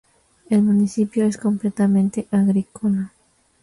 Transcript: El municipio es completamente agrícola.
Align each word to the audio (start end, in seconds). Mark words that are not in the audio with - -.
El 0.49 0.63
municipio 0.63 1.27
es 1.27 1.37
completamente 1.37 2.27
agrícola. 2.31 3.13